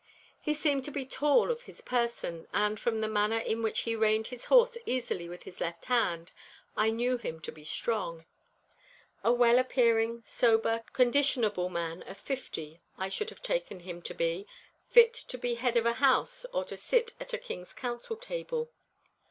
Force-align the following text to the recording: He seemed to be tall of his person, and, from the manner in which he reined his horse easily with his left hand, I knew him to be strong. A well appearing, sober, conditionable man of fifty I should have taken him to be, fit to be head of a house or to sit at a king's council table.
He 0.41 0.55
seemed 0.55 0.83
to 0.85 0.91
be 0.91 1.05
tall 1.05 1.51
of 1.51 1.61
his 1.61 1.79
person, 1.79 2.47
and, 2.53 2.79
from 2.79 3.01
the 3.01 3.07
manner 3.07 3.37
in 3.37 3.61
which 3.61 3.81
he 3.81 3.95
reined 3.95 4.25
his 4.29 4.45
horse 4.45 4.75
easily 4.87 5.29
with 5.29 5.43
his 5.43 5.61
left 5.61 5.85
hand, 5.85 6.31
I 6.75 6.89
knew 6.89 7.17
him 7.17 7.39
to 7.41 7.51
be 7.51 7.63
strong. 7.63 8.25
A 9.23 9.31
well 9.31 9.59
appearing, 9.59 10.23
sober, 10.25 10.83
conditionable 10.91 11.69
man 11.69 12.01
of 12.07 12.17
fifty 12.17 12.81
I 12.97 13.09
should 13.09 13.29
have 13.29 13.43
taken 13.43 13.81
him 13.81 14.01
to 14.01 14.15
be, 14.15 14.47
fit 14.89 15.13
to 15.13 15.37
be 15.37 15.53
head 15.53 15.77
of 15.77 15.85
a 15.85 15.93
house 15.93 16.47
or 16.51 16.65
to 16.65 16.77
sit 16.77 17.13
at 17.19 17.33
a 17.33 17.37
king's 17.37 17.71
council 17.73 18.15
table. 18.17 18.71